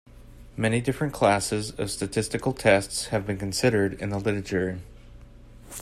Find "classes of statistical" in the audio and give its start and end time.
1.13-2.53